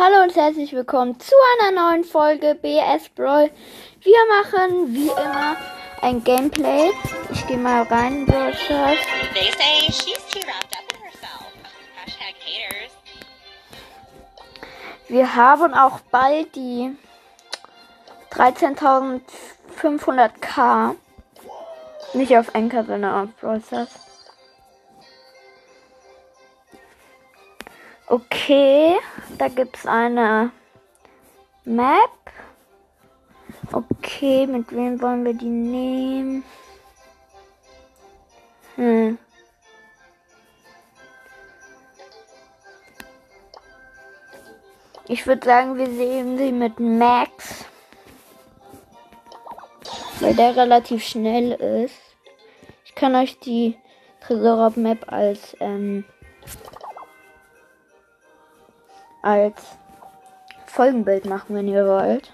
Hallo 0.00 0.22
und 0.22 0.36
herzlich 0.36 0.72
willkommen 0.74 1.18
zu 1.18 1.34
einer 1.58 1.72
neuen 1.72 2.04
Folge 2.04 2.54
BS 2.54 3.08
Brawl. 3.16 3.50
Wir 4.00 4.18
machen 4.28 4.94
wie 4.94 5.08
immer 5.08 5.56
ein 6.02 6.22
Gameplay. 6.22 6.92
Ich 7.32 7.44
gehe 7.48 7.56
mal 7.56 7.82
rein 7.82 8.18
in 8.18 8.26
Brawl 8.26 8.54
Stars. 8.54 9.00
They 9.34 9.50
say 9.50 9.90
she's 9.90 10.24
too 10.30 10.38
wrapped 10.46 10.76
up 10.76 10.84
in 10.94 11.00
herself. 11.02 11.52
Hashtag 12.04 12.36
haters. 12.38 12.92
Wir 15.08 15.34
haben 15.34 15.74
auch 15.74 15.98
bald 16.12 16.54
die 16.54 16.96
13.500k. 18.30 20.94
Nicht 22.14 22.36
auf 22.36 22.54
Anchor, 22.54 22.84
sondern 22.84 23.24
auf 23.24 23.30
Brawl 23.40 23.60
Stars. 23.66 24.07
Okay, 28.10 28.96
da 29.36 29.48
gibt's 29.48 29.84
eine 29.84 30.50
Map. 31.64 32.10
Okay, 33.70 34.46
mit 34.46 34.72
wem 34.72 34.98
wollen 35.02 35.26
wir 35.26 35.34
die 35.34 35.44
nehmen? 35.44 36.42
Hm. 38.76 39.18
Ich 45.06 45.26
würde 45.26 45.44
sagen, 45.44 45.76
wir 45.76 45.86
sehen 45.86 46.38
sie 46.38 46.52
mit 46.52 46.80
Max. 46.80 47.66
Weil 50.20 50.34
der 50.34 50.56
relativ 50.56 51.04
schnell 51.04 51.52
ist. 51.52 52.00
Ich 52.86 52.94
kann 52.94 53.14
euch 53.14 53.38
die 53.38 53.76
Tresor 54.22 54.72
Map 54.76 55.12
als 55.12 55.54
ähm, 55.60 56.04
als 59.28 59.62
Folgenbild 60.64 61.26
machen, 61.26 61.54
wenn 61.54 61.68
ihr 61.68 61.86
wollt. 61.86 62.32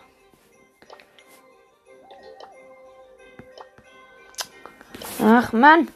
Ach 5.21 5.53
Mann. 5.53 5.89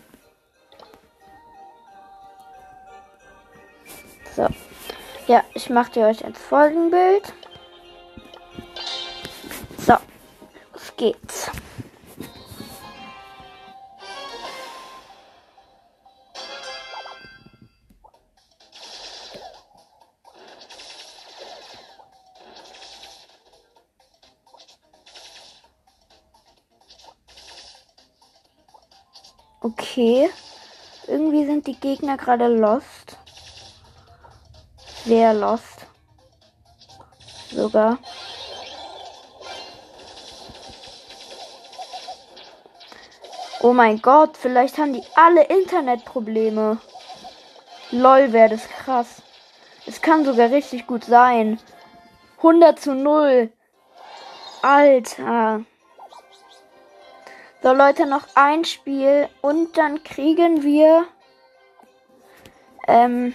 So. 4.35 4.49
Ja, 5.29 5.45
ich 5.55 5.71
mache 5.71 5.93
die 5.93 6.01
euch 6.01 6.25
als 6.25 6.39
Folgenbild. 6.39 7.33
So. 9.87 9.95
Los 10.73 10.97
geht's. 10.97 11.48
Okay. 29.99 30.31
Irgendwie 31.09 31.45
sind 31.45 31.67
die 31.67 31.75
Gegner 31.75 32.17
gerade 32.17 32.47
lost. 32.47 33.19
Sehr 35.05 35.35
lost. 35.35 35.87
Sogar. 37.51 37.99
Oh 43.61 43.73
mein 43.73 44.01
Gott, 44.01 44.37
vielleicht 44.37 44.79
haben 44.79 44.93
die 44.93 45.03
alle 45.17 45.43
Internetprobleme. 45.43 46.79
Lol, 47.91 48.33
wäre 48.33 48.51
das 48.51 48.69
krass. 48.69 49.21
Es 49.85 50.01
kann 50.01 50.25
sogar 50.25 50.53
richtig 50.53 50.87
gut 50.87 51.03
sein. 51.07 51.59
100 52.37 52.79
zu 52.79 52.95
0. 52.95 53.51
Alter. 54.63 55.65
So 57.69 57.75
Leute, 57.75 58.07
noch 58.07 58.27
ein 58.35 58.65
Spiel 58.65 59.29
und 59.43 59.77
dann 59.77 60.03
kriegen 60.03 60.63
wir 60.63 61.05
ähm, 62.87 63.35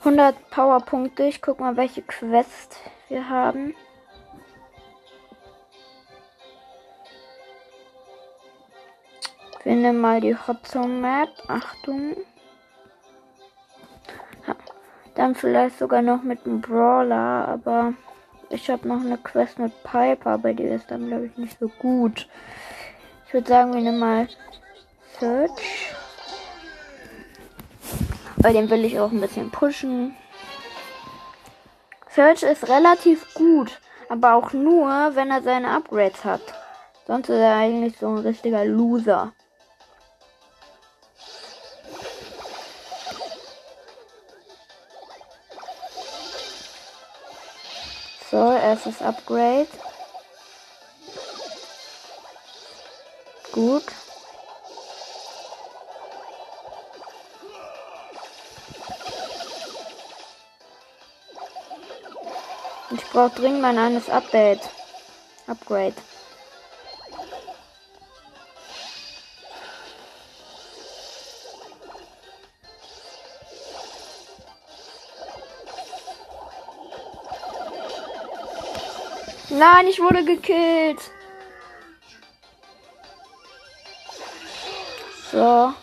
100 0.00 0.50
Powerpunkte. 0.50 1.22
Ich 1.22 1.40
guck 1.40 1.60
mal, 1.60 1.76
welche 1.76 2.02
Quest 2.02 2.80
wir 3.08 3.28
haben. 3.28 3.76
Wir 9.62 9.76
nehmen 9.76 10.00
mal 10.00 10.20
die 10.20 10.34
Hotzone 10.34 10.88
Map. 10.88 11.28
Achtung. 11.46 12.16
Dann 15.14 15.36
vielleicht 15.36 15.78
sogar 15.78 16.02
noch 16.02 16.24
mit 16.24 16.44
dem 16.44 16.60
Brawler, 16.60 17.46
aber 17.46 17.94
ich 18.48 18.68
habe 18.68 18.88
noch 18.88 19.00
eine 19.00 19.16
Quest 19.16 19.60
mit 19.60 19.80
Piper, 19.84 20.30
aber 20.30 20.52
die 20.54 20.64
ist 20.64 20.90
dann 20.90 21.06
glaube 21.06 21.26
ich 21.26 21.36
nicht 21.36 21.56
so 21.60 21.68
gut. 21.68 22.26
Ich 23.30 23.34
würde 23.34 23.48
sagen, 23.48 23.72
wir 23.72 23.80
nehmen 23.80 24.00
mal 24.00 24.28
Search. 25.20 25.92
Bei 28.38 28.52
dem 28.52 28.68
will 28.68 28.84
ich 28.84 28.98
auch 28.98 29.12
ein 29.12 29.20
bisschen 29.20 29.52
pushen. 29.52 30.16
Search 32.08 32.42
ist 32.42 32.68
relativ 32.68 33.32
gut, 33.34 33.78
aber 34.08 34.34
auch 34.34 34.52
nur, 34.52 35.14
wenn 35.14 35.30
er 35.30 35.42
seine 35.42 35.70
Upgrades 35.70 36.24
hat. 36.24 36.40
Sonst 37.06 37.28
ist 37.28 37.38
er 37.38 37.54
eigentlich 37.54 37.96
so 37.98 38.08
ein 38.08 38.18
richtiger 38.18 38.64
Loser. 38.64 39.32
So, 48.28 48.50
erstes 48.54 49.00
Upgrade. 49.00 49.68
Gut. 53.52 53.84
Ich 62.92 63.04
brauche 63.10 63.30
dringend 63.30 63.60
mein 63.60 63.78
eines 63.78 64.08
Update. 64.08 64.60
Upgrade. 65.46 65.94
Nein, 79.50 79.88
ich 79.88 80.00
wurde 80.00 80.24
gekillt. 80.24 81.00
So. 85.40 85.74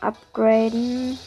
Upgraden. 0.00 1.18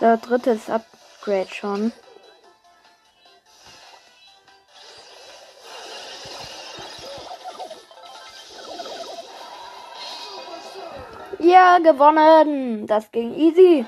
So, 0.00 0.16
drittes 0.16 0.70
Upgrade 1.26 1.52
schon. 1.52 1.92
Ja, 11.40 11.78
gewonnen. 11.78 12.86
Das 12.86 13.10
ging 13.10 13.34
easy. 13.34 13.84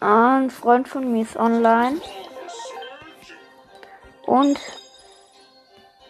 Ein 0.00 0.50
Freund 0.50 0.88
von 0.88 1.10
mir 1.10 1.22
ist 1.22 1.36
online. 1.36 2.00
Und 4.26 4.60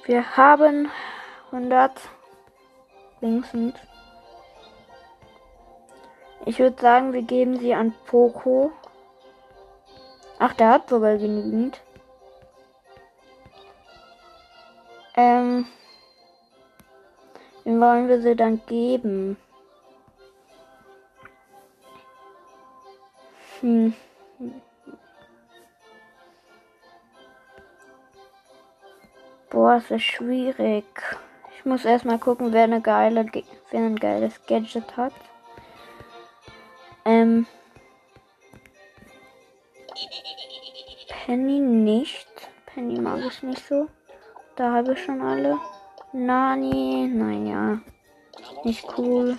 wir 0.05 0.37
haben 0.37 0.91
100 1.53 1.93
Linksend. 3.21 3.77
Ich 6.47 6.59
würde 6.59 6.81
sagen, 6.81 7.13
wir 7.13 7.23
geben 7.23 7.59
sie 7.59 7.75
an 7.75 7.95
Poco. 8.07 8.73
Ach, 10.43 10.55
der 10.55 10.71
hat 10.71 10.89
sogar 10.89 11.19
genügend. 11.19 11.83
Ähm. 15.15 15.67
Wem 17.65 17.79
wollen 17.79 18.09
wir 18.09 18.23
sie 18.23 18.35
dann 18.35 18.65
geben? 18.65 19.37
Hm. 23.61 23.93
Boah, 29.51 29.75
es 29.75 29.91
ist 29.91 30.05
schwierig. 30.05 30.87
Ich 31.59 31.67
muss 31.67 31.85
erstmal 31.85 32.19
gucken, 32.19 32.55
wer 32.55 32.65
eine 32.65 32.81
geile, 32.81 33.27
wer 33.71 33.81
ein 33.81 33.97
geiles 33.97 34.41
Gadget 34.47 34.97
hat. 34.97 35.13
Ähm. 37.05 37.47
Penny 41.09 41.61
nicht. 41.61 42.29
Penny 42.67 43.01
mag 43.01 43.21
ich 43.27 43.43
nicht 43.43 43.67
so. 43.67 43.89
Da 44.57 44.73
habe 44.73 44.93
ich 44.93 45.05
schon 45.05 45.21
alle. 45.23 45.59
Nani, 46.13 47.07
naja. 47.07 47.81
Nicht 48.65 48.85
cool. 48.99 49.39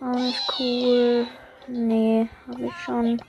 Auch 0.00 0.14
nicht 0.14 0.42
cool. 0.58 1.26
Nee, 1.66 2.28
habe 2.46 2.66
ich 2.66 2.76
schon. 2.84 3.22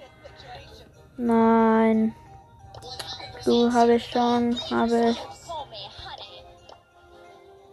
Nein. 1.17 2.13
Du 3.45 3.71
habe 3.71 3.95
ich 3.95 4.05
schon. 4.05 4.59
Habe 4.69 5.11
ich. 5.11 5.17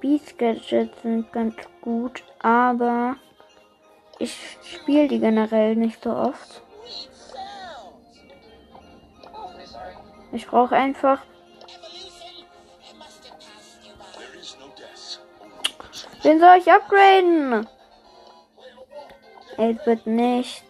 Beast 0.01 0.39
Gadgets 0.39 1.03
sind 1.03 1.33
ganz 1.33 1.55
gut, 1.81 2.23
aber 2.41 3.17
ich 4.19 4.37
spiele 4.63 5.09
die 5.09 5.21
generell 5.21 5.77
nicht 5.77 6.03
so 6.03 6.11
oft. 6.11 6.63
Ich 10.33 10.47
brauche 10.47 10.75
einfach. 10.75 11.21
Wen 16.23 16.41
soll 16.41 16.59
ich 16.59 16.73
upgraden? 16.73 17.69
Es 19.59 19.87
wird 19.87 20.07
nicht. 20.07 20.65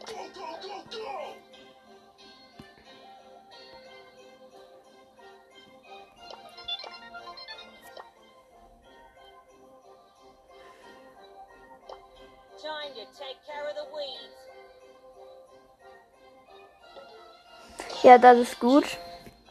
Ja, 18.02 18.18
das 18.18 18.38
ist 18.38 18.58
gut. 18.58 18.84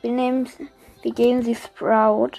Wir 0.01 0.11
nehmen, 0.11 0.49
wir 1.01 1.13
geben 1.13 1.43
sie 1.43 1.55
Sprout. 1.55 2.31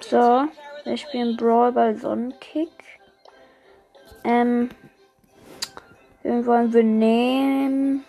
So, 0.00 0.48
wir 0.84 0.96
spielen 0.96 1.36
Brawl 1.36 1.72
bei 1.72 1.94
Sonnenkick. 1.94 2.70
Ähm, 4.22 4.70
wen 6.22 6.46
wollen 6.46 6.72
wir 6.72 6.82
nehmen? 6.82 8.04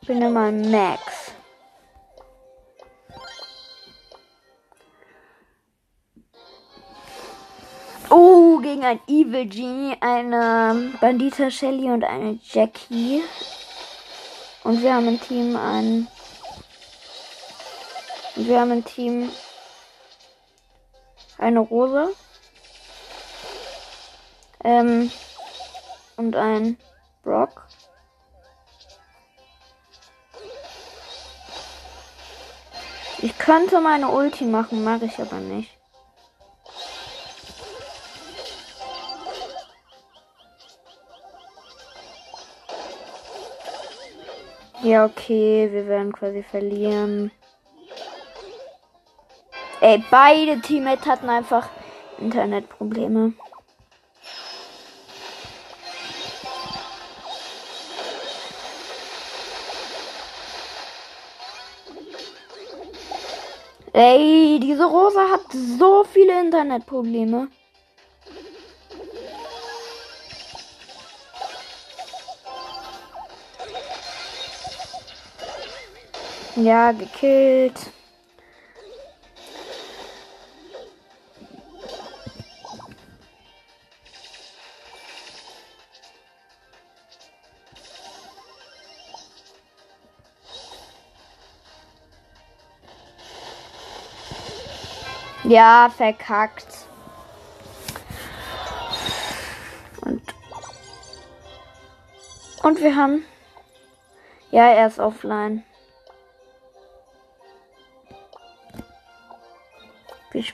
Ich 0.00 0.06
bin 0.06 0.22
immer 0.22 0.52
Max. 0.52 1.25
Oh, 8.18 8.60
gegen 8.60 8.82
ein 8.82 8.98
Evil 9.08 9.46
Genie, 9.46 9.94
eine 10.00 10.90
Bandita 11.02 11.50
Shelly 11.50 11.90
und 11.90 12.02
eine 12.02 12.38
Jackie. 12.42 13.22
Und 14.64 14.80
wir 14.82 14.94
haben 14.94 15.06
im 15.06 15.20
Team 15.20 15.54
ein. 15.54 16.08
Wir 18.36 18.60
haben 18.60 18.72
im 18.72 18.84
Team 18.86 19.30
eine 21.36 21.60
Rose. 21.60 22.14
Ähm, 24.64 25.12
und 26.16 26.36
ein 26.36 26.78
Brock. 27.22 27.66
Ich 33.18 33.36
könnte 33.36 33.82
meine 33.82 34.08
Ulti 34.08 34.46
machen, 34.46 34.84
mache 34.84 35.04
ich 35.04 35.18
aber 35.18 35.36
nicht. 35.36 35.75
Ja, 44.86 45.04
okay, 45.04 45.68
wir 45.72 45.88
werden 45.88 46.12
quasi 46.12 46.44
verlieren. 46.44 47.32
Ey, 49.80 50.00
beide 50.12 50.60
Teammates 50.60 51.06
hatten 51.06 51.28
einfach 51.28 51.68
Internetprobleme. 52.18 53.32
Ey, 63.92 64.60
diese 64.62 64.84
Rosa 64.84 65.30
hat 65.32 65.50
so 65.50 66.04
viele 66.04 66.40
Internetprobleme. 66.40 67.48
Ja, 76.56 76.90
gekillt. 76.92 77.92
Ja, 95.44 95.90
verkackt. 95.94 96.66
Und, 100.00 100.22
und 102.62 102.80
wir 102.80 102.96
haben. 102.96 103.24
Ja, 104.50 104.70
er 104.70 104.86
ist 104.86 104.98
offline. 104.98 105.62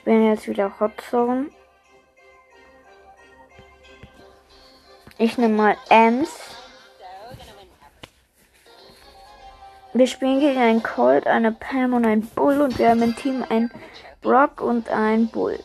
Spielen 0.03 0.27
jetzt 0.27 0.49
wieder 0.49 0.81
Hot 0.81 0.91
Zone. 1.09 1.45
Ich 5.17 5.37
nehme 5.37 5.55
mal 5.55 5.77
Ems. 5.89 6.29
Wir 9.93 10.07
spielen 10.07 10.41
gegen 10.41 10.59
einen 10.59 10.83
Colt, 10.83 11.25
eine 11.25 11.53
Pam 11.53 11.93
und 11.93 12.05
ein 12.05 12.19
Bull 12.19 12.59
und 12.59 12.77
wir 12.79 12.89
haben 12.89 13.01
im 13.01 13.15
Team 13.15 13.45
ein 13.47 13.71
Brock 14.21 14.59
und 14.59 14.89
ein 14.89 15.29
Bull. 15.29 15.57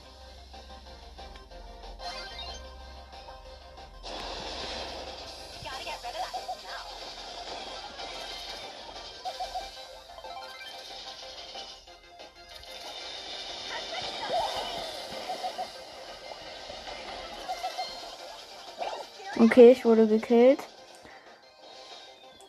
Okay, 19.58 19.72
ich 19.72 19.84
wurde 19.84 20.06
gekillt. 20.06 20.60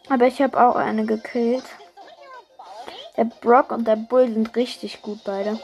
Aber 0.09 0.27
ich 0.27 0.43
habe 0.43 0.63
auch 0.63 0.75
eine 0.75 1.07
gekillt. 1.07 1.63
Der 3.17 3.23
Brock 3.23 3.71
und 3.71 3.87
der 3.87 3.95
Bull 3.95 4.31
sind 4.31 4.55
richtig 4.55 5.01
gut 5.01 5.23
beide. 5.23 5.59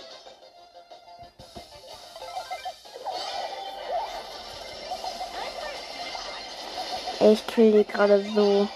Ich 7.19 7.45
kill 7.45 7.73
die 7.73 7.83
gerade 7.85 8.25
so. 8.33 8.67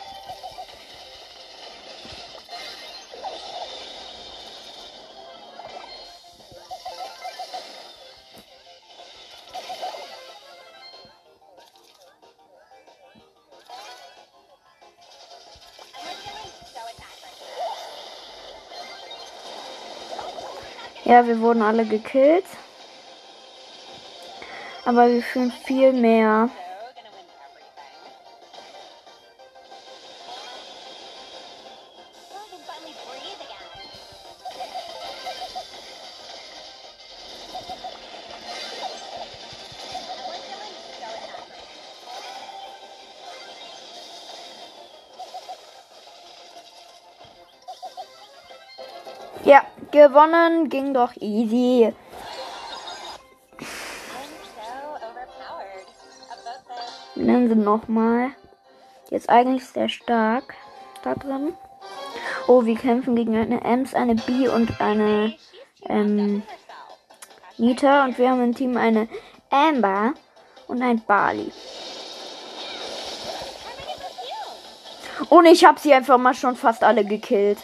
Ja, 21.10 21.25
wir 21.25 21.39
wurden 21.39 21.63
alle 21.63 21.86
gekillt. 21.86 22.46
Aber 24.86 25.10
wir 25.10 25.24
fühlen 25.24 25.51
viel 25.66 25.92
mehr. 25.92 26.50
Gewonnen. 50.08 50.70
Ging 50.70 50.94
doch 50.94 51.13
easy. 51.20 51.94
Nehmen 57.15 57.50
sie 57.50 57.56
nochmal. 57.56 58.32
Jetzt 59.10 59.29
eigentlich 59.29 59.65
sehr 59.65 59.89
stark 59.89 60.56
da 61.03 61.15
drin. 61.15 61.53
Oh, 62.48 62.65
wir 62.65 62.75
kämpfen 62.75 63.15
gegen 63.15 63.36
eine 63.36 63.63
Ems, 63.63 63.94
eine 63.94 64.15
B 64.15 64.48
und 64.48 64.79
eine 64.79 65.36
ähm. 65.88 66.44
Nita. 67.58 68.06
Und 68.06 68.18
wir 68.18 68.29
haben 68.29 68.44
im 68.44 68.56
Team 68.56 68.77
eine 68.77 69.10
Amber 69.50 70.13
und 70.68 70.82
ein 70.82 71.01
Barley. 71.06 71.51
Und 75.29 75.46
ich 75.46 75.65
habe 75.65 75.79
sie 75.79 75.94
einfach 75.94 76.18
mal 76.18 76.34
schon 76.34 76.56
fast 76.56 76.84
alle 76.84 77.03
gekillt. 77.03 77.60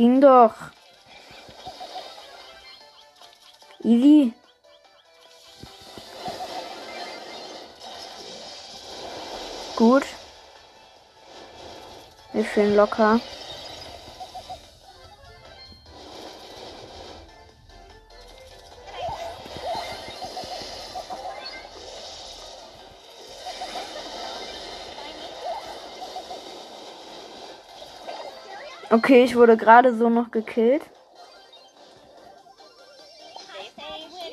Ging 0.00 0.18
doch. 0.18 0.54
Easy. 3.84 4.32
Gut. 9.76 10.04
Wir 12.32 12.44
fühlen 12.46 12.76
locker. 12.76 13.20
Okay, 28.92 29.22
ich 29.22 29.36
wurde 29.36 29.56
gerade 29.56 29.94
so 29.96 30.08
noch 30.08 30.32
gekillt. 30.32 30.82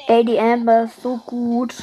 Ey, 0.07 0.25
die 0.25 0.39
Amber 0.39 0.83
ist 0.83 1.01
so 1.03 1.17
gut. 1.17 1.75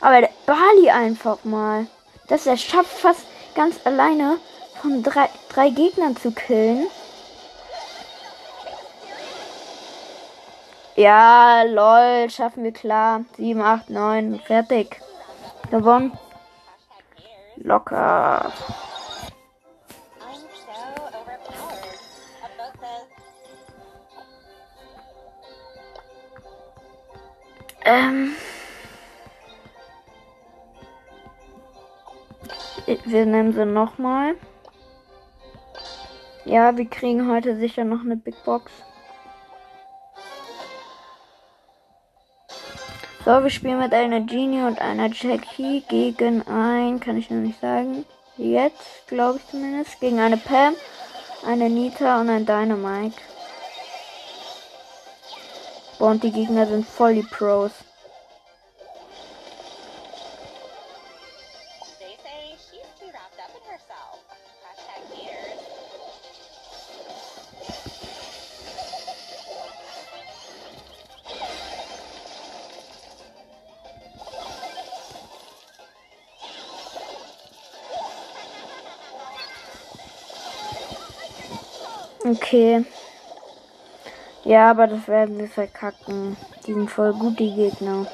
Aber 0.00 0.20
der 0.20 0.30
Bali 0.46 0.90
einfach 0.90 1.42
mal. 1.44 1.86
Dass 2.28 2.46
er 2.46 2.56
schafft, 2.56 2.98
fast 2.98 3.26
ganz 3.56 3.84
alleine 3.84 4.38
von 4.80 5.02
drei, 5.02 5.28
drei 5.48 5.70
Gegnern 5.70 6.16
zu 6.16 6.30
killen. 6.30 6.86
Ja, 10.94 11.62
lol, 11.62 12.30
schaffen 12.30 12.62
wir 12.62 12.72
klar. 12.72 13.24
7, 13.36 13.60
8, 13.60 13.90
9, 13.90 14.40
fertig. 14.46 15.00
Gewonnen. 15.70 16.16
Locker. 17.56 18.52
Ähm. 27.86 28.34
Wir 33.04 33.26
nehmen 33.26 33.52
sie 33.52 33.64
nochmal. 33.64 34.34
Ja, 36.44 36.76
wir 36.76 36.86
kriegen 36.86 37.30
heute 37.30 37.56
sicher 37.56 37.84
noch 37.84 38.00
eine 38.00 38.16
Big 38.16 38.34
Box. 38.44 38.72
So, 43.24 43.42
wir 43.42 43.50
spielen 43.50 43.78
mit 43.78 43.92
einer 43.92 44.20
Genie 44.20 44.62
und 44.62 44.80
einer 44.80 45.08
Jackie 45.12 45.82
gegen 45.88 46.46
ein, 46.46 47.00
kann 47.00 47.16
ich 47.16 47.30
noch 47.30 47.38
nicht 47.38 47.60
sagen. 47.60 48.04
Jetzt, 48.36 49.06
glaube 49.08 49.38
ich 49.38 49.46
zumindest. 49.48 49.98
Gegen 50.00 50.20
eine 50.20 50.36
Pam, 50.36 50.74
eine 51.44 51.70
Nita 51.70 52.20
und 52.20 52.30
ein 52.30 52.46
Dynamite. 52.46 53.16
Boah, 55.98 56.10
und 56.10 56.22
die 56.22 56.30
Gegner 56.30 56.66
sind 56.66 56.86
voll 56.86 57.14
die 57.14 57.22
Pros. 57.22 57.72
They 82.56 82.86
Ja, 84.46 84.70
aber 84.70 84.86
das 84.86 85.08
werden 85.08 85.38
wir 85.40 85.48
verkacken. 85.48 86.36
Die 86.64 86.72
sind 86.72 86.88
voll 86.88 87.12
gut, 87.14 87.36
die 87.40 87.52
Gegner. 87.52 88.06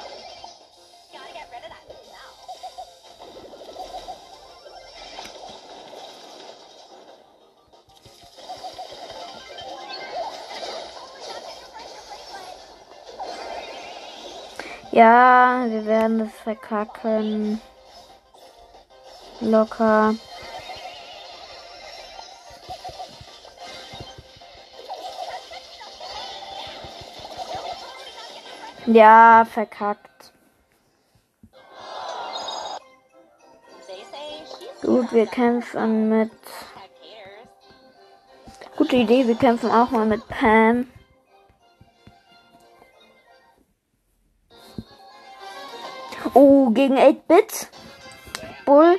Ja, 14.90 15.66
wir 15.68 15.84
werden 15.84 16.18
das 16.18 16.32
verkacken. 16.42 17.60
Locker. 19.40 20.14
Ja, 28.92 29.46
verkackt. 29.50 30.34
Gut, 34.82 35.10
wir 35.12 35.26
kämpfen 35.26 36.10
mit. 36.10 36.30
Gute 38.76 38.96
Idee, 38.96 39.26
wir 39.26 39.36
kämpfen 39.36 39.70
auch 39.70 39.90
mal 39.92 40.04
mit 40.04 40.28
Pam. 40.28 40.88
Oh, 46.34 46.68
gegen 46.70 46.98
8-Bit. 46.98 47.68
Bull 48.66 48.98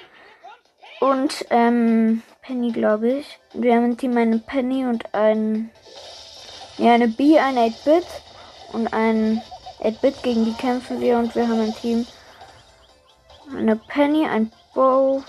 und 1.01 1.45
ähm, 1.51 2.23
Penny, 2.41 2.71
glaube 2.71 3.09
ich. 3.09 3.39
Wir 3.53 3.75
haben 3.75 3.85
im 3.85 3.97
Team 3.97 4.17
eine 4.17 4.39
Penny 4.39 4.87
und 4.87 5.13
ein. 5.13 5.69
Ja, 6.79 6.95
eine 6.95 7.09
B, 7.09 7.37
ein 7.37 7.57
8-Bit 7.57 8.07
und 8.71 8.91
ein 8.91 9.43
8-Bit. 9.79 10.23
Gegen 10.23 10.45
die 10.45 10.53
kämpfen 10.53 11.01
wir 11.01 11.17
und 11.17 11.35
wir 11.35 11.47
haben 11.47 11.63
im 11.63 11.75
Team 11.75 12.07
eine 13.55 13.75
Penny, 13.75 14.25
ein 14.25 14.51
Bow. 14.73 15.23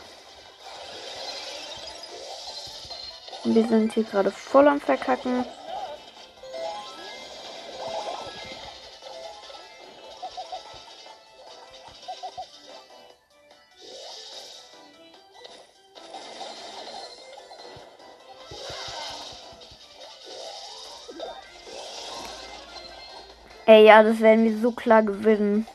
Und 3.44 3.54
wir 3.54 3.66
sind 3.68 3.92
hier 3.92 4.04
gerade 4.04 4.30
voll 4.30 4.68
am 4.68 4.80
Verkacken. 4.80 5.44
Ey, 23.66 23.86
ja, 23.86 24.02
das 24.02 24.20
werden 24.20 24.44
wir 24.44 24.58
so 24.58 24.72
klar 24.72 25.02
gewinnen. 25.02 25.66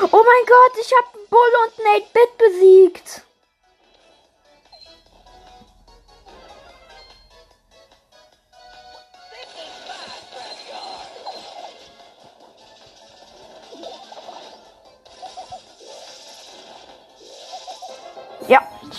Oh 0.00 0.22
mein 0.24 0.46
Gott, 0.46 0.72
ich 0.80 0.92
habe 0.92 1.26
Bull 1.30 1.40
und 1.64 1.84
Nate 1.84 2.06
Bit 2.12 2.38
besiegt. 2.38 3.27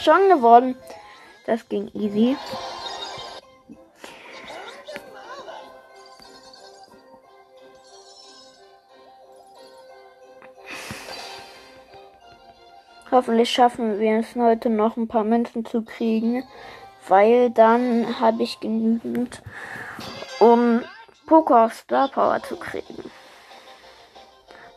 Schon 0.10 0.30
gewonnen. 0.30 0.76
Das 1.46 1.68
ging 1.70 1.90
easy. 1.94 2.36
Hoffentlich 13.12 13.50
schaffen 13.50 14.00
wir 14.00 14.20
es 14.20 14.36
heute 14.36 14.70
noch 14.70 14.96
ein 14.96 15.08
paar 15.08 15.24
Münzen 15.24 15.66
zu 15.66 15.82
kriegen, 15.82 16.44
weil 17.08 17.50
dann 17.50 18.20
habe 18.20 18.44
ich 18.44 18.60
genügend, 18.60 19.42
um 20.40 20.84
Poker 21.26 21.66
auf 21.66 21.74
Star 21.74 22.08
Power 22.08 22.42
zu 22.44 22.56
kriegen. 22.56 23.12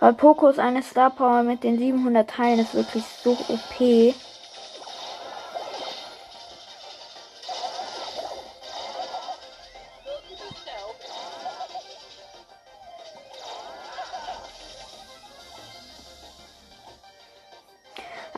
Weil 0.01 0.15
Poco 0.15 0.49
ist 0.49 0.59
eine 0.59 0.83
Star 0.83 1.11
Power 1.11 1.43
mit 1.43 1.63
den 1.63 1.79
700 1.79 2.29
Teilen 2.29 2.59
ist 2.59 2.75
wirklich 2.75 3.05
so 3.05 3.33
OP. 3.33 4.15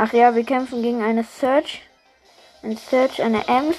Ach 0.06 0.12
ja, 0.12 0.34
wir 0.34 0.44
kämpfen 0.44 0.82
gegen 0.82 1.02
eine 1.02 1.24
Search. 1.24 1.80
Ein 2.62 2.76
Search, 2.76 3.22
eine 3.22 3.48
Ems. 3.48 3.78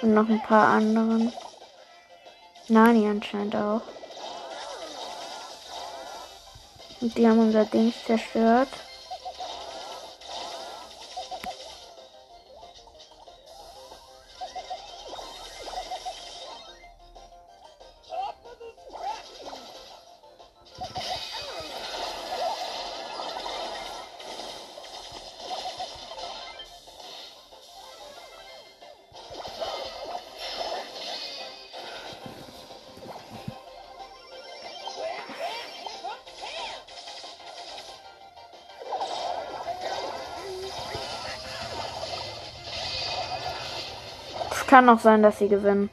Und 0.00 0.14
noch 0.14 0.26
ein 0.30 0.40
paar 0.40 0.68
anderen. 0.68 1.30
Nani 2.68 3.06
anscheinend 3.06 3.54
auch. 3.54 3.82
Und 7.02 7.18
die 7.18 7.28
haben 7.28 7.38
unser 7.38 7.66
Ding 7.66 7.92
zerstört. 8.06 8.70
Kann 44.74 44.88
auch 44.88 44.98
sein, 44.98 45.22
dass 45.22 45.38
sie 45.38 45.46
gewinnen. 45.46 45.88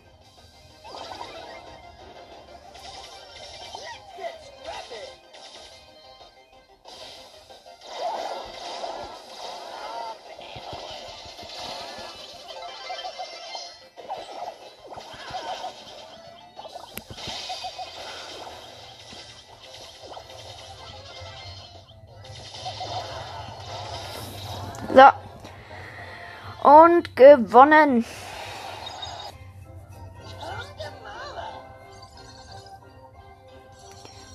So. 24.96 26.68
Und 26.68 27.16
gewonnen. 27.16 28.04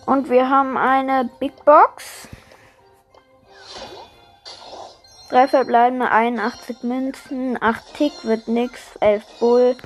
Und 0.06 0.30
wir 0.30 0.48
haben 0.48 0.76
eine 0.76 1.28
Big 1.40 1.64
Box. 1.64 2.28
Drei 5.28 5.48
verbleibende 5.48 6.08
81 6.08 6.84
Münzen, 6.84 7.60
8 7.60 7.94
Tick 7.94 8.24
wird 8.24 8.46
nix, 8.46 8.80
11 9.00 9.24
Bull 9.40 9.76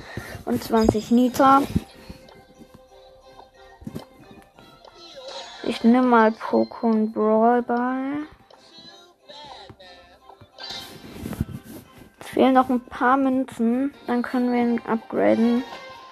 und 0.45 0.63
20 0.63 1.09
Nita. 1.09 1.63
Ich 5.63 5.83
nehme 5.83 6.03
mal 6.03 6.29
Pokémon 6.29 7.11
Brawl 7.11 7.63
Ball. 7.63 8.19
Es 12.19 12.27
fehlen 12.27 12.53
noch 12.53 12.69
ein 12.69 12.81
paar 12.81 13.17
Münzen, 13.17 13.95
dann 14.05 14.21
können 14.21 14.53
wir 14.53 14.61
ihn 14.61 14.81
upgraden. 14.85 15.63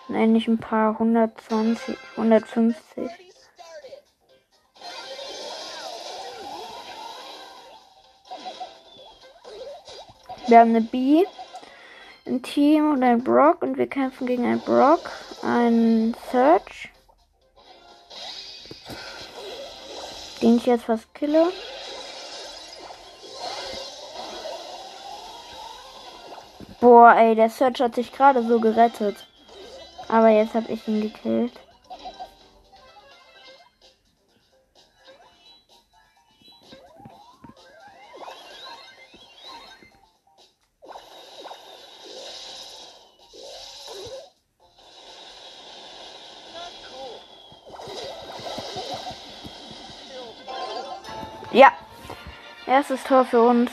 Nein, 0.07 0.33
nicht 0.33 0.47
ein 0.47 0.57
paar, 0.57 0.93
120, 0.93 1.95
150. 2.17 3.28
Wir 10.49 10.61
haben 10.61 10.75
eine 10.75 10.81
B, 10.81 11.25
ein 12.25 12.41
Team 12.41 12.93
und 12.93 13.03
ein 13.03 13.23
Brock 13.23 13.61
und 13.61 13.77
wir 13.77 13.85
kämpfen 13.85 14.25
gegen 14.25 14.45
ein 14.47 14.59
Brock, 14.59 15.11
ein 15.43 16.15
Search, 16.31 16.89
den 20.41 20.57
ich 20.57 20.65
jetzt 20.65 20.85
fast 20.85 21.13
kille. 21.13 21.51
Boah, 26.79 27.13
ey, 27.15 27.35
der 27.35 27.51
Search 27.51 27.79
hat 27.81 27.93
sich 27.93 28.11
gerade 28.11 28.41
so 28.41 28.59
gerettet. 28.59 29.27
Aber 30.07 30.29
jetzt 30.29 30.55
habe 30.55 30.71
ich 30.71 30.87
ihn 30.87 31.01
gekillt. 31.01 31.53
Ja. 51.51 51.71
Erstes 52.67 53.03
Tor 53.03 53.25
für 53.25 53.41
uns. 53.41 53.71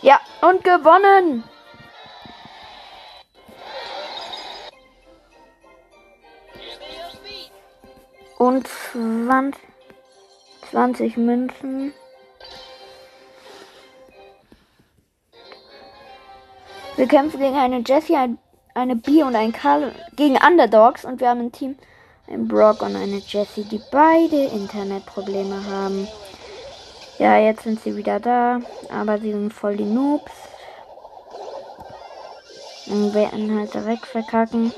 Ja, 0.00 0.20
und 0.40 0.64
gewonnen. 0.64 1.44
20, 8.94 9.60
20 10.70 11.16
Münzen. 11.16 11.92
Wir 16.94 17.08
kämpfen 17.08 17.40
gegen 17.40 17.56
eine 17.56 17.82
Jessie, 17.84 18.16
eine 18.72 18.94
B 18.94 19.24
und 19.24 19.34
ein 19.34 19.52
Karl 19.52 19.92
gegen 20.14 20.36
Underdogs 20.36 21.04
und 21.04 21.18
wir 21.20 21.28
haben 21.28 21.40
ein 21.40 21.50
Team, 21.50 21.76
ein 22.28 22.46
Brock 22.46 22.82
und 22.82 22.94
eine 22.94 23.16
Jessie, 23.16 23.64
die 23.64 23.80
beide 23.90 24.44
Internetprobleme 24.44 25.66
haben. 25.66 26.06
Ja, 27.18 27.36
jetzt 27.36 27.64
sind 27.64 27.82
sie 27.82 27.96
wieder 27.96 28.20
da, 28.20 28.60
aber 28.90 29.18
sie 29.18 29.32
sind 29.32 29.52
voll 29.52 29.76
die 29.76 29.84
Noobs. 29.84 30.30
Und 32.86 33.12
werden 33.12 33.58
halt 33.58 33.74
direkt 33.74 34.06
verkacken. 34.06 34.72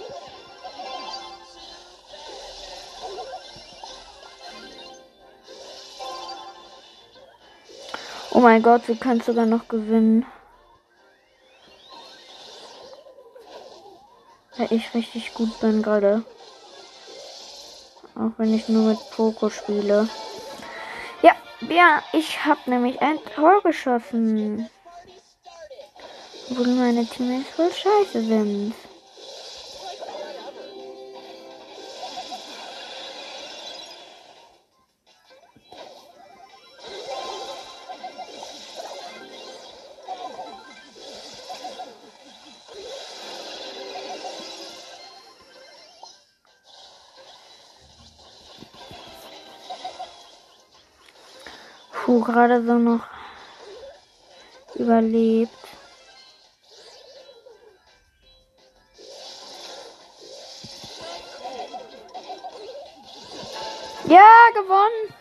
Oh 8.37 8.41
mein 8.41 8.63
Gott, 8.63 8.87
wir 8.87 8.97
können 8.97 9.23
sogar 9.23 9.47
noch 9.47 9.67
gewinnen. 9.67 10.27
Weil 14.59 14.71
ich 14.75 14.93
richtig 14.93 15.33
gut 15.33 15.59
bin 15.61 15.81
gerade. 15.83 16.23
Auch 18.15 18.33
wenn 18.37 18.53
ich 18.53 18.69
nur 18.69 18.91
mit 18.91 18.99
Poco 19.13 19.49
spiele. 19.49 20.07
Ja, 21.23 21.33
ja, 21.67 22.03
ich 22.13 22.45
habe 22.45 22.61
nämlich 22.67 23.01
ein 23.01 23.19
Tor 23.35 23.63
geschossen. 23.63 24.69
Obwohl 26.51 26.67
meine 26.75 27.07
Teammates 27.07 27.49
voll 27.55 27.73
scheiße 27.73 28.21
sind. 28.21 28.75
Gerade 52.27 52.65
so 52.65 52.75
noch 52.75 53.01
überlebt. 54.75 55.53
Ja, 64.09 64.29
gewonnen. 64.55 65.15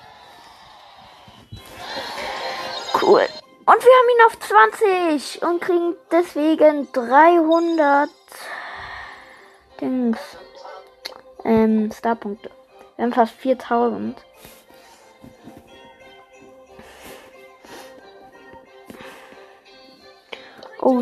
Cool. 3.02 3.28
Und 3.66 3.84
wir 3.84 3.94
haben 3.98 4.10
ihn 4.14 4.26
auf 4.28 4.40
20 4.40 5.42
und 5.42 5.60
kriegen 5.62 5.96
deswegen 6.12 6.92
300 6.92 8.10
Dings. 9.82 10.20
Ähm, 11.44 11.92
Starpunkte. 11.92 12.52
Wir 12.96 13.06
haben 13.06 13.14
fast 13.14 13.34
4000. 13.34 14.24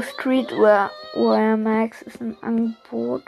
Streetwear 0.04 0.92
Wear 1.14 1.58
Max 1.58 2.02
ist 2.02 2.22
ein 2.22 2.38
Angebot. 2.42 3.24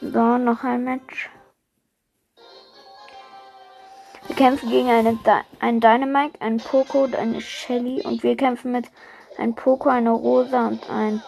So, 0.00 0.38
noch 0.38 0.62
ein 0.62 0.84
Match. 0.84 1.30
Wir 4.26 4.36
kämpfen 4.36 4.68
gegen 4.70 4.88
eine 4.90 5.18
einen 5.60 5.80
Dynamite, 5.80 6.40
einen 6.40 6.58
Poco 6.58 7.04
und 7.04 7.16
eine 7.16 7.40
Shelly. 7.40 8.02
Und 8.02 8.22
wir 8.22 8.36
kämpfen 8.36 8.72
mit 8.72 8.86
einem 9.38 9.54
Poco, 9.54 9.88
einer 9.88 10.12
Rosa 10.12 10.68
und 10.68 10.88
ein 10.90 11.22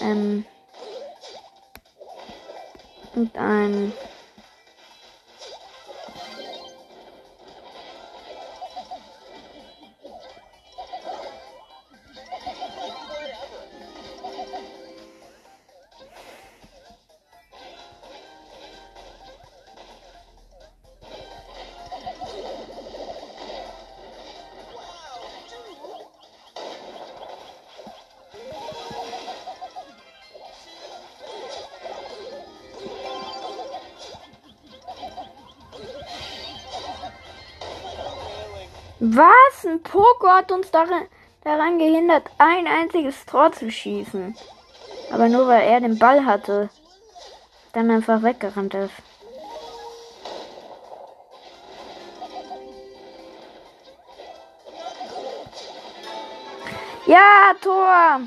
ähm, 0.00 0.44
und 3.14 3.36
ein 3.36 3.92
Ein 39.68 39.82
Poko 39.82 40.28
hat 40.28 40.50
uns 40.50 40.70
daran, 40.70 41.08
daran 41.44 41.78
gehindert, 41.78 42.30
ein 42.38 42.66
einziges 42.66 43.26
Tor 43.26 43.52
zu 43.52 43.70
schießen. 43.70 44.34
Aber 45.12 45.28
nur 45.28 45.46
weil 45.46 45.68
er 45.68 45.80
den 45.80 45.98
Ball 45.98 46.24
hatte. 46.24 46.70
Dann 47.74 47.90
einfach 47.90 48.22
weggerannt 48.22 48.72
ist. 48.72 48.94
Ja, 57.04 57.52
Tor! 57.60 58.20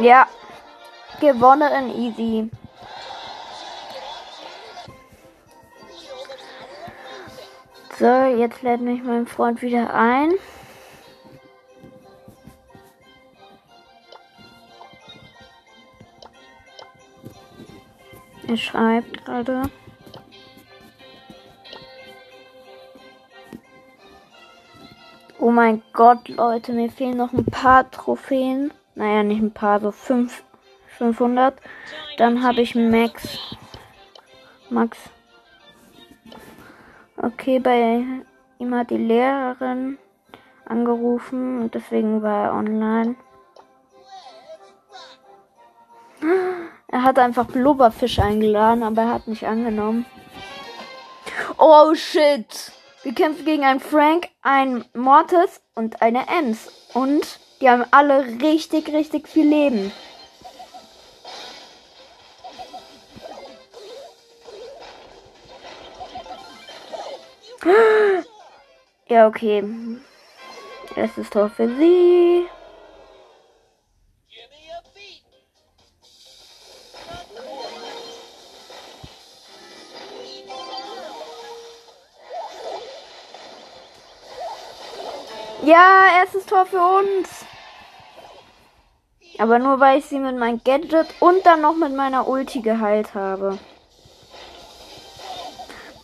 Ja. 0.00 0.26
Gewonnen, 1.20 1.94
easy. 1.94 2.50
So, 7.98 8.06
jetzt 8.06 8.62
lädt 8.62 8.80
mich 8.80 9.02
mein 9.02 9.26
Freund 9.26 9.60
wieder 9.60 9.92
ein. 9.92 10.32
Er 18.48 18.56
schreibt 18.56 19.26
gerade. 19.26 19.64
Oh 25.38 25.50
mein 25.50 25.82
Gott, 25.92 26.28
Leute, 26.28 26.72
mir 26.72 26.90
fehlen 26.90 27.18
noch 27.18 27.34
ein 27.34 27.44
paar 27.44 27.90
Trophäen. 27.90 28.72
Naja, 29.00 29.22
nicht 29.22 29.40
ein 29.40 29.50
paar, 29.50 29.80
so 29.80 29.92
fünf, 29.92 30.44
500. 30.98 31.54
Dann 32.18 32.42
habe 32.42 32.60
ich 32.60 32.74
Max. 32.74 33.56
Max. 34.68 34.98
Okay, 37.16 37.60
bei 37.60 38.04
ihm 38.58 38.74
hat 38.74 38.90
die 38.90 38.98
Lehrerin 38.98 39.96
angerufen 40.66 41.62
und 41.62 41.74
deswegen 41.74 42.20
war 42.22 42.48
er 42.48 42.52
online. 42.52 43.16
Er 46.88 47.02
hat 47.02 47.18
einfach 47.18 47.46
Blubberfisch 47.46 48.18
eingeladen, 48.18 48.82
aber 48.82 49.00
er 49.00 49.14
hat 49.14 49.28
nicht 49.28 49.46
angenommen. 49.46 50.04
Oh 51.56 51.94
shit! 51.94 52.70
Wir 53.02 53.14
kämpfen 53.14 53.46
gegen 53.46 53.64
einen 53.64 53.80
Frank, 53.80 54.28
einen 54.42 54.84
Mortis 54.92 55.62
und 55.74 56.02
eine 56.02 56.28
Ems. 56.28 56.70
Und 56.92 57.39
die 57.60 57.68
haben 57.68 57.84
alle 57.90 58.24
richtig, 58.40 58.88
richtig 58.88 59.28
viel 59.28 59.48
Leben. 59.48 59.92
Ja, 69.08 69.26
okay. 69.26 69.64
Erstes 70.94 71.28
Tor 71.30 71.50
für 71.50 71.66
sie. 71.66 72.46
Ja, 85.64 86.06
erstes 86.20 86.46
Tor 86.46 86.64
für 86.66 86.80
uns. 86.80 87.39
Aber 89.38 89.58
nur 89.58 89.80
weil 89.80 89.98
ich 89.98 90.06
sie 90.06 90.18
mit 90.18 90.36
meinem 90.36 90.62
Gadget 90.62 91.06
und 91.20 91.44
dann 91.46 91.62
noch 91.62 91.74
mit 91.74 91.94
meiner 91.94 92.28
Ulti 92.28 92.60
geheilt 92.60 93.14
habe. 93.14 93.58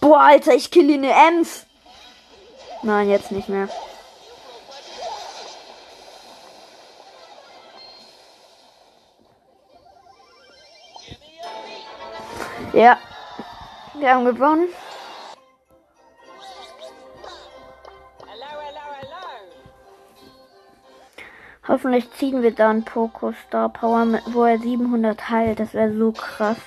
Boah, 0.01 0.21
Alter, 0.21 0.55
ich 0.55 0.71
kill 0.71 0.89
ihn 0.89 1.05
Ems. 1.05 1.67
Nein, 2.83 3.11
jetzt 3.11 3.33
nicht 3.33 3.49
mehr. 3.49 3.69
Ja. 12.73 12.99
Wir 13.95 14.13
haben 14.13 14.27
gewonnen. 14.27 14.69
Hoffentlich 21.69 22.11
ziehen 22.13 22.43
wir 22.43 22.53
dann 22.53 22.85
Poco 22.85 23.33
Star 23.33 23.69
Power, 23.69 24.05
mit, 24.05 24.23
wo 24.27 24.45
er 24.45 24.59
700 24.59 25.31
heilt. 25.31 25.59
Das 25.59 25.75
wäre 25.75 25.93
so 25.93 26.13
krass. 26.13 26.59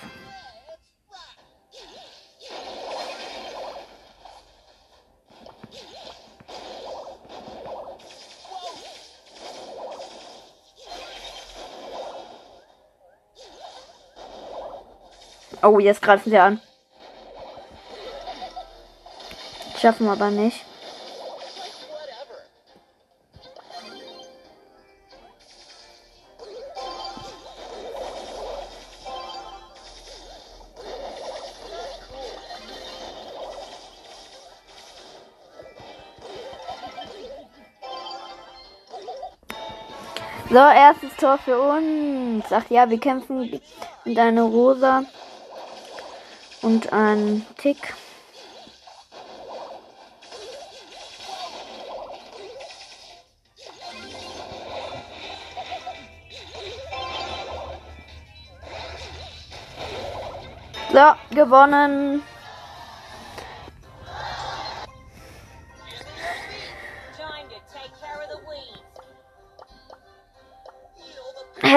Oh, 15.62 15.80
jetzt 15.80 16.02
greifen 16.02 16.30
sie 16.30 16.38
an. 16.38 16.60
Schaffen 19.78 20.06
wir 20.06 20.14
aber 20.14 20.30
nicht. 20.30 20.66
So, 40.52 40.56
erstes 40.56 41.16
Tor 41.16 41.38
für 41.38 41.60
uns. 41.60 42.44
Ach 42.50 42.68
ja, 42.72 42.90
wir 42.90 43.00
kämpfen 43.00 43.62
mit 44.04 44.18
einer 44.18 44.42
Rosa 44.42 45.04
und 46.64 46.92
einem 46.92 47.46
Tick. 47.56 47.94
So, 60.92 61.36
gewonnen. 61.36 62.24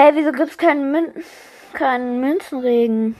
Hä, 0.03 0.13
wieso 0.15 0.33
gibt's 0.33 0.57
keinen, 0.57 0.91
Mün 0.91 1.13
keinen 1.73 2.19
Münzenregen? 2.19 3.15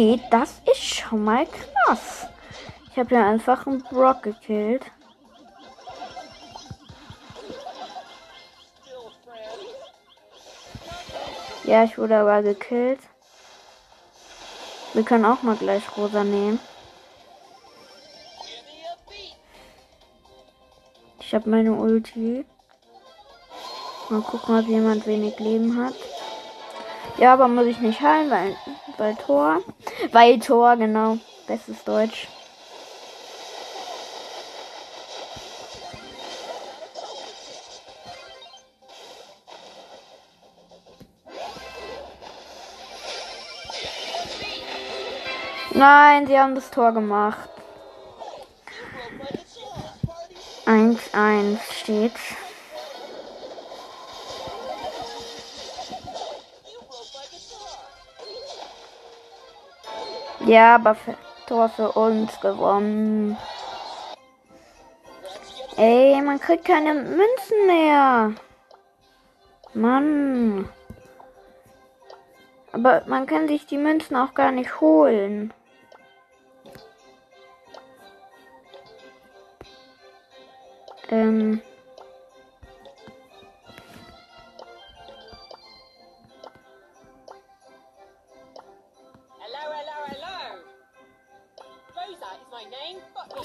Okay, 0.00 0.18
das 0.30 0.62
ist 0.64 0.82
schon 0.82 1.24
mal 1.24 1.46
krass. 1.46 2.26
Ich 2.90 2.98
habe 2.98 3.14
ja 3.14 3.28
einfach 3.28 3.66
einen 3.66 3.82
Brock 3.82 4.22
gekillt. 4.22 4.82
Ja, 11.64 11.84
ich 11.84 11.98
wurde 11.98 12.16
aber 12.16 12.40
gekillt. 12.42 13.00
Wir 14.94 15.02
können 15.02 15.26
auch 15.26 15.42
mal 15.42 15.56
gleich 15.56 15.82
rosa 15.94 16.24
nehmen. 16.24 16.58
Ich 21.18 21.34
habe 21.34 21.50
meine 21.50 21.74
Ulti. 21.74 22.46
Mal 24.08 24.22
gucken, 24.22 24.60
ob 24.60 24.66
jemand 24.66 25.06
wenig 25.06 25.38
Leben 25.38 25.76
hat. 25.76 25.94
Ja, 27.18 27.34
aber 27.34 27.48
muss 27.48 27.66
ich 27.66 27.80
nicht 27.80 28.00
heilen, 28.00 28.30
weil, 28.30 28.56
weil 29.00 29.16
Tor. 29.16 29.62
Weil 30.12 30.38
Tor, 30.38 30.76
genau. 30.76 31.16
Bestes 31.46 31.82
Deutsch. 31.84 32.28
Nein, 45.72 46.26
sie 46.26 46.38
haben 46.38 46.54
das 46.54 46.70
Tor 46.70 46.92
gemacht. 46.92 47.48
1-1 50.66 51.58
steht's. 51.72 52.20
Ja, 60.50 60.74
aber 60.74 60.96
für, 60.96 61.16
Tor 61.46 61.68
für 61.68 61.92
uns 61.92 62.40
gewonnen. 62.40 63.36
Ey, 65.76 66.20
man 66.22 66.40
kriegt 66.40 66.64
keine 66.64 66.92
Münzen 66.92 67.66
mehr. 67.68 68.32
Mann. 69.74 70.68
Aber 72.72 73.04
man 73.06 73.26
kann 73.26 73.46
sich 73.46 73.64
die 73.66 73.78
Münzen 73.78 74.16
auch 74.16 74.34
gar 74.34 74.50
nicht 74.50 74.80
holen. 74.80 75.54
Ähm. 81.10 81.62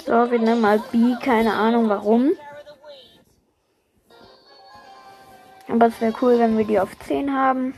So, 0.06 0.30
wir 0.30 0.38
nehmen 0.38 0.60
mal 0.60 0.78
B, 0.92 1.16
keine 1.20 1.52
Ahnung 1.52 1.88
warum. 1.88 2.30
Aber 5.68 5.86
es 5.86 6.00
wäre 6.00 6.14
cool, 6.22 6.38
wenn 6.38 6.56
wir 6.56 6.64
die 6.64 6.78
auf 6.78 6.96
10 7.00 7.34
haben. 7.34 7.76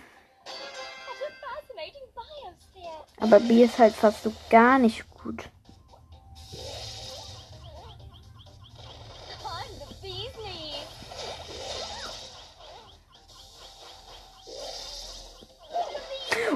Aber 3.18 3.40
B 3.40 3.64
ist 3.64 3.78
halt 3.78 3.94
fast 3.94 4.24
so 4.24 4.32
gar 4.50 4.78
nicht 4.78 5.08
gut. 5.10 5.48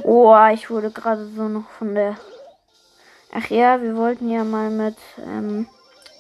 Oh, 0.05 0.37
ich 0.53 0.69
wurde 0.69 0.91
gerade 0.91 1.27
so 1.31 1.49
noch 1.49 1.69
von 1.71 1.95
der. 1.95 2.17
Ach 3.35 3.49
ja, 3.49 3.81
wir 3.81 3.97
wollten 3.97 4.29
ja 4.29 4.45
mal 4.45 4.69
mit 4.69 4.97
ähm, 5.19 5.67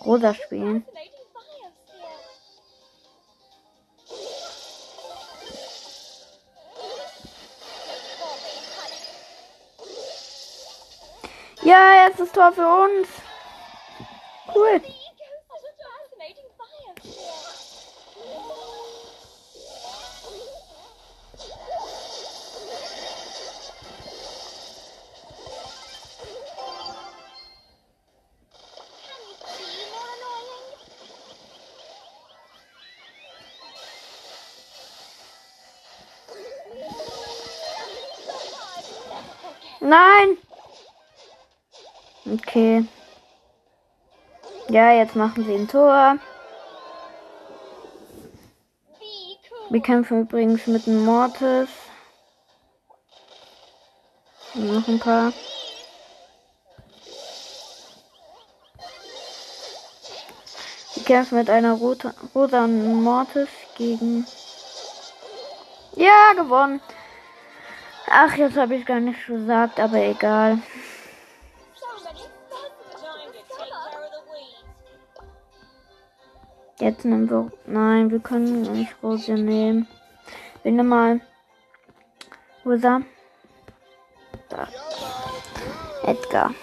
Rosa 0.02 0.32
spielen. 0.32 0.82
Ja, 11.62 12.06
jetzt 12.06 12.18
das 12.18 12.32
Tor 12.32 12.52
für 12.52 12.66
uns. 12.66 13.08
Cool. 14.54 14.80
Okay. 42.32 42.86
Ja, 44.70 44.90
jetzt 44.92 45.16
machen 45.16 45.44
sie 45.44 45.54
ein 45.54 45.68
Tor. 45.68 46.16
Wir 49.68 49.82
kämpfen 49.82 50.22
übrigens 50.22 50.66
mit 50.66 50.86
dem 50.86 51.04
Mortis. 51.04 51.68
Und 54.54 54.72
noch 54.72 54.88
ein 54.88 54.98
paar. 54.98 55.32
Wir 60.94 61.04
kämpfen 61.04 61.36
mit 61.36 61.50
einer 61.50 61.74
rosa 61.74 62.66
Mortis 62.66 63.48
gegen. 63.76 64.26
Ja, 65.96 66.32
gewonnen. 66.34 66.80
Ach, 68.06 68.34
jetzt 68.36 68.56
habe 68.56 68.76
ich 68.76 68.86
gar 68.86 69.00
nicht 69.00 69.26
gesagt, 69.26 69.78
aber 69.78 69.98
egal. 69.98 70.58
Jetzt 76.78 77.04
nehmen 77.04 77.30
wir. 77.30 77.50
Nein, 77.66 78.10
wir 78.10 78.20
können 78.20 78.62
nicht 78.72 78.94
Rose 79.02 79.34
nehmen. 79.34 79.86
Wir 80.62 80.72
nehmen 80.72 80.88
mal. 80.88 81.20
Rosa. 82.64 83.02
Da. 84.48 84.68
Edgar. 86.04 86.54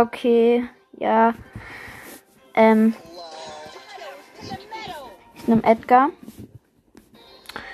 Okay. 0.00 0.64
Ja. 0.96 1.34
Ähm, 2.54 2.94
ich 5.34 5.48
nehme 5.48 5.64
Edgar. 5.64 6.10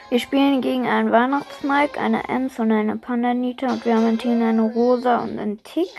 Wir 0.08 0.18
spielen 0.18 0.62
gegen 0.62 0.86
einen 0.86 1.12
Weihnachtsmike, 1.12 2.00
eine 2.00 2.26
Ems 2.28 2.58
und 2.58 2.72
eine 2.72 2.96
Pandanita 2.96 3.66
und 3.66 3.84
wir 3.84 3.96
haben 3.96 4.06
ein 4.06 4.18
Team 4.18 4.42
eine 4.42 4.62
Rosa 4.62 5.18
und 5.18 5.38
einen 5.38 5.62
Tick. 5.64 5.90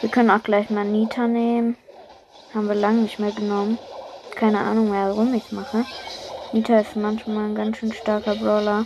Wir 0.00 0.10
können 0.10 0.30
auch 0.30 0.42
gleich 0.42 0.70
mal 0.70 0.84
Nita 0.84 1.26
nehmen. 1.26 1.76
Haben 2.54 2.68
wir 2.68 2.76
lange 2.76 3.02
nicht 3.02 3.18
mehr 3.18 3.32
genommen. 3.32 3.78
Keine 4.36 4.60
Ahnung 4.60 4.90
mehr, 4.90 5.08
warum 5.08 5.34
ich 5.34 5.50
mache. 5.50 5.84
Nita 6.52 6.78
ist 6.78 6.94
manchmal 6.94 7.46
ein 7.46 7.54
ganz 7.56 7.78
schön 7.78 7.92
starker 7.92 8.36
Brawler. 8.36 8.84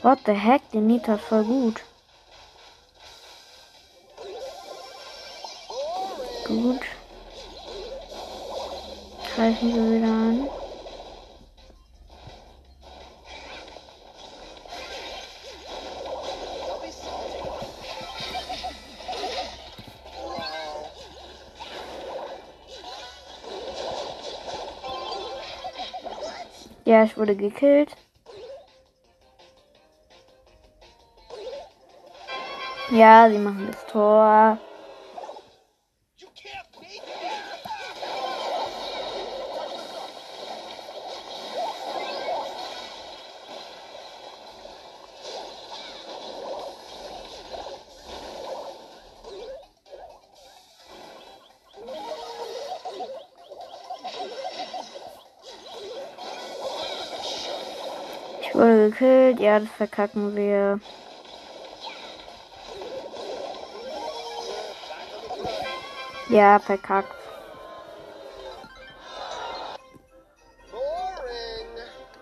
What 0.00 0.20
the 0.24 0.34
heck? 0.34 0.62
Die 0.72 0.78
Nita 0.78 1.18
voll 1.18 1.44
gut. 1.44 1.82
Gut. 6.46 6.80
Greifen 9.34 9.74
wir 9.74 9.98
wieder 9.98 10.06
an. 10.06 10.48
Ja, 26.84 27.04
ich 27.04 27.18
wurde 27.18 27.36
gekillt. 27.36 27.97
Ja, 32.98 33.30
sie 33.30 33.38
machen 33.38 33.68
das 33.70 33.86
Tor. 33.86 34.58
Ich 58.40 58.54
wurde 58.56 58.90
gekillt. 58.90 59.38
Ja, 59.38 59.60
das 59.60 59.68
verkacken 59.68 60.34
wir. 60.34 60.80
Ja, 66.28 66.58
verkackt. 66.58 67.14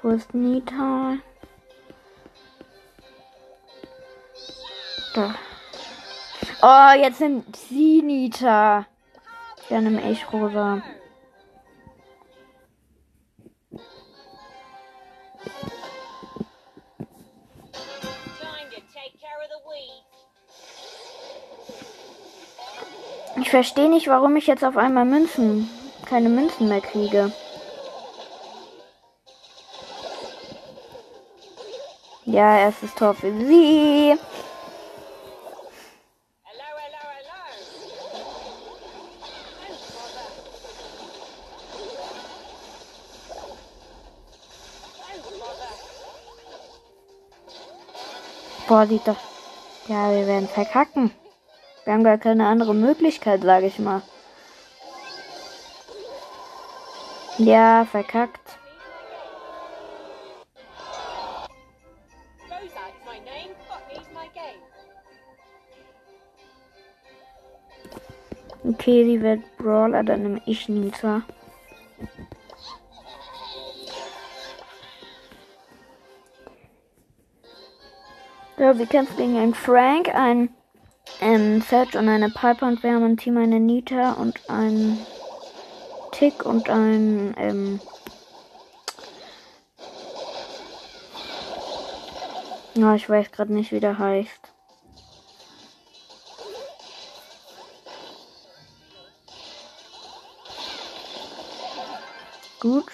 Wo 0.02 0.10
ist 0.10 0.32
Nita? 0.32 1.16
Da. 5.14 5.34
Oh, 6.62 7.02
jetzt 7.02 7.20
nimmt 7.20 7.56
sie 7.56 8.02
Nita. 8.02 8.86
Ja, 9.68 9.80
nimm 9.80 9.98
ich 9.98 10.32
rosa. 10.32 10.82
Ich 23.38 23.50
verstehe 23.50 23.90
nicht, 23.90 24.08
warum 24.08 24.36
ich 24.36 24.46
jetzt 24.46 24.64
auf 24.64 24.76
einmal 24.76 25.04
Münzen, 25.04 25.68
keine 26.06 26.28
Münzen 26.28 26.68
mehr 26.68 26.80
kriege. 26.80 27.30
Ja, 32.24 32.58
erstes 32.58 32.94
Tor 32.94 33.14
für 33.14 33.32
sie. 33.32 34.18
Boah, 48.66 48.86
sieht 48.86 49.06
doch. 49.06 49.16
Ja, 49.86 50.10
wir 50.10 50.26
werden 50.26 50.48
verkacken. 50.48 51.12
Wir 51.86 51.92
haben 51.92 52.02
gar 52.02 52.18
keine 52.18 52.48
andere 52.48 52.74
Möglichkeit, 52.74 53.42
sage 53.42 53.66
ich 53.66 53.78
mal. 53.78 54.02
Ja, 57.38 57.84
verkackt. 57.84 58.58
Okay, 68.64 69.04
die 69.04 69.22
wird 69.22 69.42
Brawler, 69.56 70.02
dann 70.02 70.22
nehme 70.24 70.42
ich 70.44 70.68
Nita. 70.68 71.22
So, 78.58 78.76
wir 78.76 78.86
kämpfen 78.86 79.16
gegen 79.16 79.38
einen 79.38 79.54
Frank, 79.54 80.12
einen 80.12 80.48
ähm, 81.26 81.60
Sedge 81.60 81.98
und 81.98 82.08
eine 82.08 82.30
Piper 82.30 82.68
und 82.68 82.84
wir 82.84 82.94
haben 82.94 83.02
ein 83.02 83.16
Team 83.16 83.36
eine 83.36 83.58
Nita 83.58 84.12
und 84.12 84.38
ein 84.48 84.96
Tick 86.12 86.46
und 86.46 86.70
ein 86.70 87.34
ähm, 87.36 87.80
ja, 92.74 92.94
ich 92.94 93.10
weiß 93.10 93.32
gerade 93.32 93.52
nicht, 93.52 93.72
wie 93.72 93.80
der 93.80 93.98
heißt. 93.98 94.52
Gut. 102.60 102.84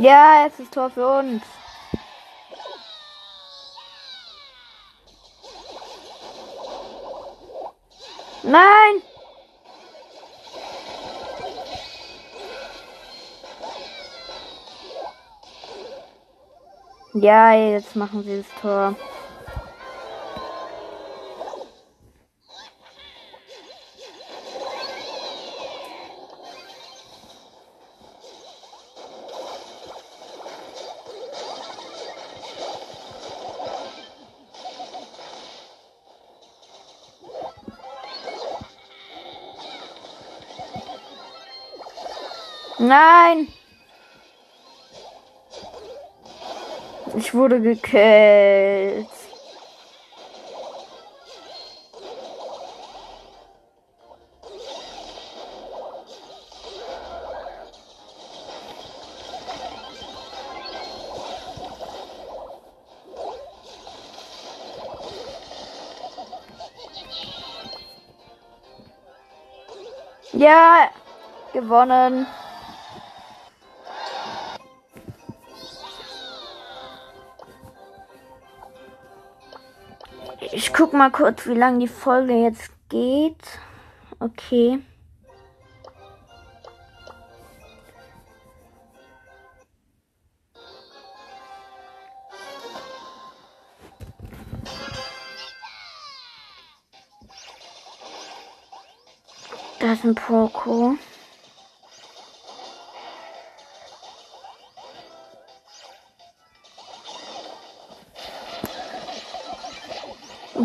Ja, 0.00 0.46
es 0.46 0.58
ist 0.58 0.72
Tor 0.72 0.88
für 0.88 1.06
uns. 1.06 1.42
Nein! 8.42 9.02
Ja, 17.12 17.52
jetzt 17.52 17.94
machen 17.94 18.22
sie 18.22 18.38
das 18.38 18.62
Tor. 18.62 18.96
Nein! 42.90 43.46
Ich 47.16 47.32
wurde 47.32 47.60
gekillt. 47.60 49.06
Ja, 70.32 70.90
gewonnen. 71.52 72.26
Guck 80.80 80.94
mal 80.94 81.10
kurz, 81.10 81.46
wie 81.46 81.52
lange 81.52 81.80
die 81.80 81.88
Folge 81.88 82.32
jetzt 82.32 82.70
geht. 82.88 83.36
Okay. 84.18 84.78
Da 99.80 99.92
ist 99.92 100.04
ein 100.04 100.14
Poco. 100.14 100.96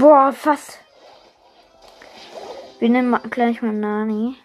Boah, 0.05 0.31
fast. 0.31 0.77
Wir 2.77 2.89
nehmen 2.89 3.19
gleich 3.31 3.63
mal 3.63 3.73
Nani. 3.73 4.35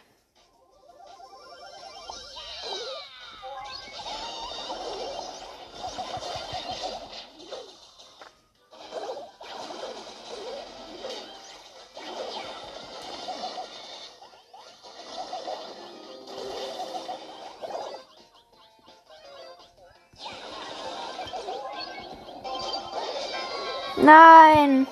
Nein. 23.98 24.86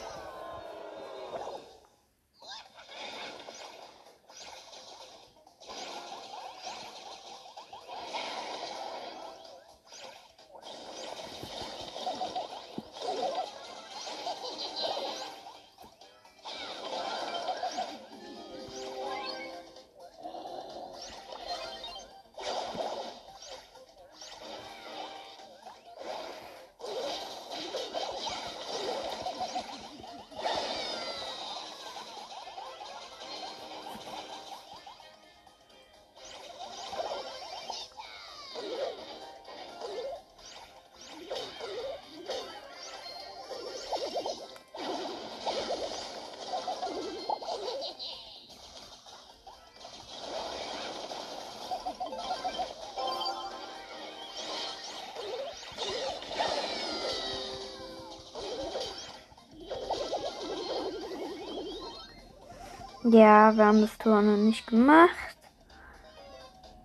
Ja, 63.10 63.56
wir 63.56 63.64
haben 63.64 63.80
das 63.80 63.96
Tor 63.96 64.20
noch 64.20 64.36
nicht 64.36 64.66
gemacht. 64.66 65.08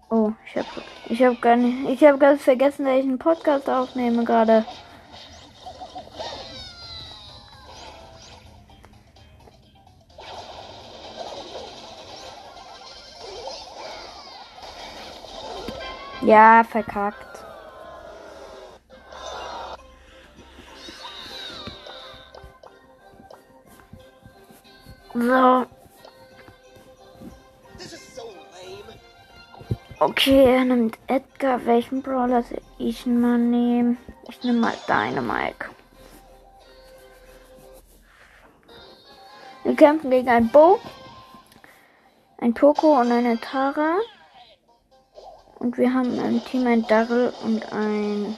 Oh, 0.10 0.32
ich 0.46 0.56
habe 0.56 0.68
ich 1.10 1.22
hab 1.22 1.42
gar 1.42 1.58
nicht, 1.58 1.90
ich 1.90 2.08
habe 2.08 2.18
ganz 2.18 2.42
vergessen, 2.44 2.86
dass 2.86 2.96
ich 3.00 3.04
einen 3.04 3.20
Podcast 3.20 3.70
aufnehme 3.70 4.24
gerade. 4.24 4.66
Ja, 16.22 16.64
verkackt. 16.64 17.44
So. 25.14 25.83
Okay, 30.06 30.56
er 30.56 30.66
nimmt 30.66 31.00
Edgar. 31.08 31.66
Welchen 31.66 32.02
Brawler 32.02 32.44
soll 32.44 32.60
ich 32.78 33.06
mal 33.06 33.38
nehmen? 33.38 33.98
Ich 34.28 34.44
nehme 34.44 34.60
mal 34.60 34.74
deine, 34.86 35.22
Mike. 35.22 35.70
Wir 39.64 39.76
kämpfen 39.78 40.12
gegen 40.12 40.28
ein 40.28 40.50
Bo, 40.50 40.78
ein 42.40 42.54
Poco 42.54 43.00
und 43.00 43.14
eine 43.14 43.40
Tara. 43.40 43.96
Und 45.60 45.78
wir 45.78 45.94
haben 45.94 46.20
im 46.20 46.44
Team 46.44 46.68
ein 46.68 46.86
Darrell 46.86 47.32
und 47.46 47.72
ein. 47.72 48.38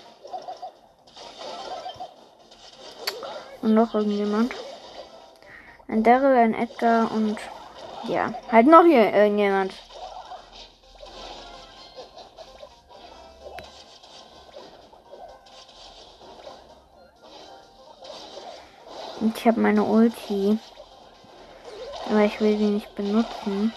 Und 3.63 3.73
noch 3.73 3.95
irgendjemand. 3.95 4.53
Ein 5.87 6.03
Darrell, 6.03 6.37
ein 6.37 6.53
Edgar 6.53 7.11
und. 7.11 7.39
Ja, 8.07 8.35
halt 8.51 8.67
noch 8.67 8.83
hier 8.83 9.11
irgendjemand. 9.11 9.73
Und 19.25 19.39
ich 19.39 19.47
habe 19.47 19.59
meine 19.59 19.83
Ulti. 19.83 20.59
Aber 22.07 22.25
ich 22.25 22.39
will 22.39 22.55
sie 22.59 22.65
nicht 22.65 22.93
benutzen. 22.93 23.73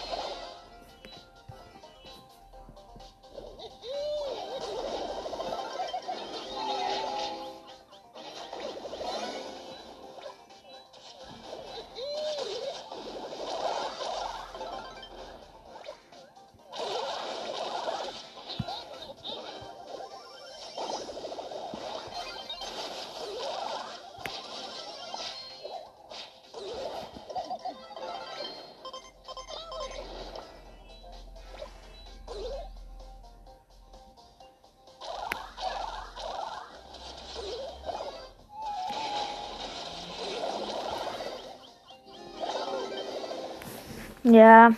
Ja. 44.30 44.72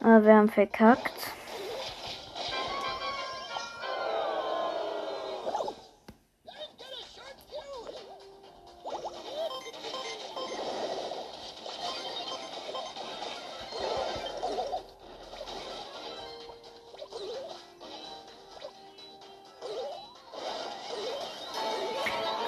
Aber 0.00 0.24
wir 0.24 0.34
haben 0.34 0.48
verkackt. 0.48 1.12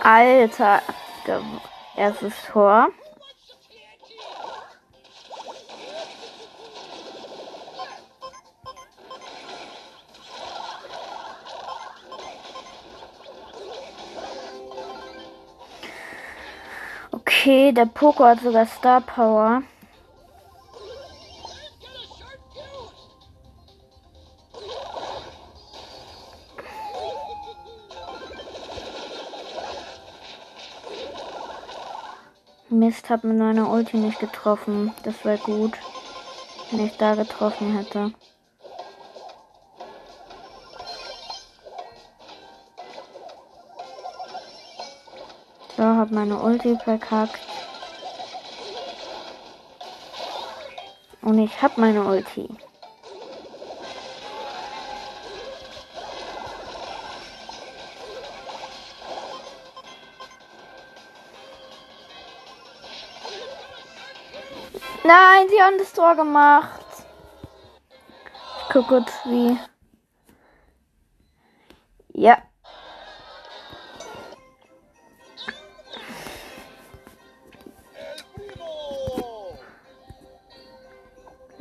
Alter, 0.02 0.80
erstes 1.94 2.32
Tor. 2.50 2.88
Okay, 17.40 17.70
der 17.70 17.86
Poco 17.86 18.24
hat 18.24 18.40
sogar 18.40 18.66
Star 18.66 19.00
Power. 19.00 19.62
Mist, 32.70 33.08
hab 33.08 33.22
mit 33.22 33.38
meiner 33.38 33.70
Ulti 33.70 33.98
nicht 33.98 34.18
getroffen. 34.18 34.92
Das 35.04 35.24
war 35.24 35.36
gut. 35.36 35.78
wenn 36.72 36.86
ich 36.86 36.96
da 36.96 37.14
getroffen 37.14 37.76
hätte. 37.76 38.12
So, 46.08 46.14
hab 46.14 46.26
meine 46.26 46.38
Ulti 46.38 46.78
verkackt. 46.82 47.38
Und 51.20 51.38
ich 51.38 51.60
hab 51.60 51.76
meine 51.76 52.02
Ulti. 52.02 52.48
Nein, 65.04 65.48
sie 65.48 65.62
haben 65.62 65.78
das 65.78 65.92
Tor 65.92 66.14
gemacht. 66.16 66.80
Ich 68.62 68.72
guck 68.72 68.88
kurz 68.88 69.12
wie. 69.24 69.58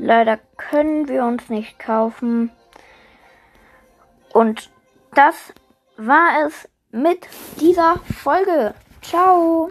Leider 0.07 0.39
können 0.55 1.09
wir 1.09 1.25
uns 1.25 1.49
nicht 1.49 1.79
kaufen. 1.79 2.49
Und 4.31 4.69
das 5.13 5.53
war 5.97 6.47
es 6.47 6.69
mit 6.91 7.27
dieser 7.59 7.97
Folge. 8.23 8.73
Ciao. 9.01 9.69